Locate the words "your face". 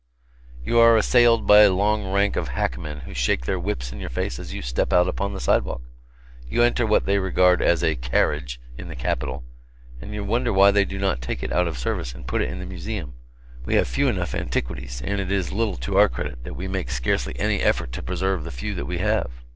3.99-4.39